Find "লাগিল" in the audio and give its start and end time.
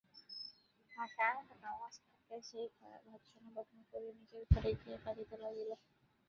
5.43-5.69